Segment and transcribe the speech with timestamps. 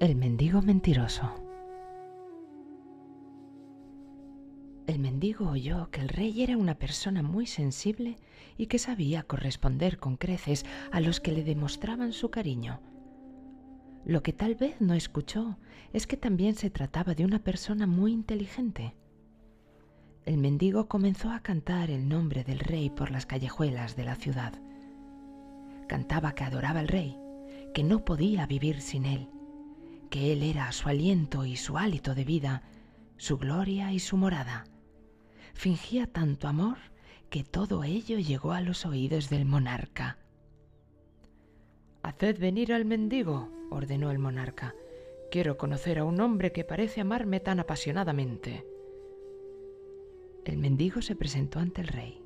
[0.00, 1.30] El mendigo mentiroso.
[4.86, 8.16] El mendigo oyó que el rey era una persona muy sensible
[8.56, 12.80] y que sabía corresponder con creces a los que le demostraban su cariño.
[14.06, 15.58] Lo que tal vez no escuchó
[15.92, 18.94] es que también se trataba de una persona muy inteligente.
[20.24, 24.54] El mendigo comenzó a cantar el nombre del rey por las callejuelas de la ciudad.
[25.88, 27.18] Cantaba que adoraba al rey,
[27.74, 29.28] que no podía vivir sin él
[30.10, 32.62] que Él era su aliento y su hálito de vida,
[33.16, 34.66] su gloria y su morada.
[35.54, 36.78] Fingía tanto amor
[37.30, 40.18] que todo ello llegó a los oídos del monarca.
[42.02, 44.74] Haced venir al mendigo, ordenó el monarca.
[45.30, 48.66] Quiero conocer a un hombre que parece amarme tan apasionadamente.
[50.44, 52.20] El mendigo se presentó ante el rey,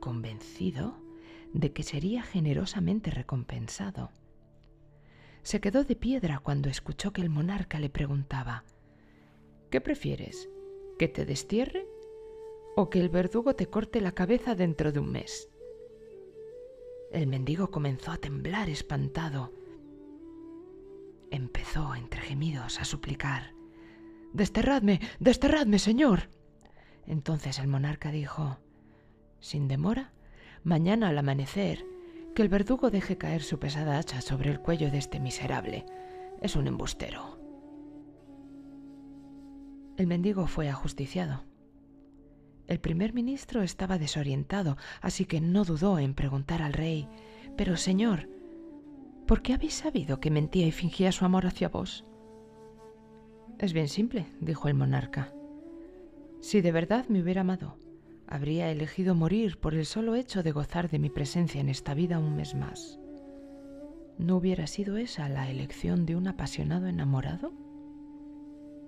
[0.00, 0.96] convencido
[1.52, 4.10] de que sería generosamente recompensado
[5.42, 8.64] se quedó de piedra cuando escuchó que el monarca le preguntaba
[9.70, 10.48] ¿Qué prefieres?
[10.98, 11.86] ¿Que te destierre?
[12.76, 15.48] ¿O que el verdugo te corte la cabeza dentro de un mes?
[17.12, 19.52] El mendigo comenzó a temblar espantado.
[21.30, 23.54] Empezó entre gemidos a suplicar
[24.32, 26.30] Desterradme, desterradme, señor.
[27.06, 28.58] Entonces el monarca dijo
[29.40, 30.12] Sin demora,
[30.62, 31.84] mañana al amanecer
[32.34, 35.84] que el verdugo deje caer su pesada hacha sobre el cuello de este miserable.
[36.40, 37.38] Es un embustero.
[39.96, 41.44] El mendigo fue ajusticiado.
[42.66, 47.08] El primer ministro estaba desorientado, así que no dudó en preguntar al rey
[47.56, 48.28] Pero, señor,
[49.26, 52.04] ¿por qué habéis sabido que mentía y fingía su amor hacia vos?
[53.58, 55.34] Es bien simple, dijo el monarca.
[56.40, 57.76] Si de verdad me hubiera amado,
[58.30, 62.18] habría elegido morir por el solo hecho de gozar de mi presencia en esta vida
[62.18, 62.98] un mes más.
[64.18, 67.52] ¿No hubiera sido esa la elección de un apasionado enamorado?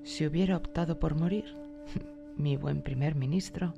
[0.05, 1.57] Si hubiera optado por morir,
[2.37, 3.75] mi buen primer ministro,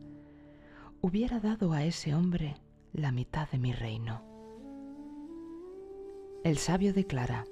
[1.01, 2.57] hubiera dado a ese hombre
[2.93, 4.23] la mitad de mi reino.
[6.45, 7.47] El sabio declara,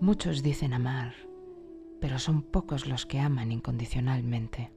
[0.00, 1.14] Muchos dicen amar,
[2.00, 4.72] pero son pocos los que aman incondicionalmente.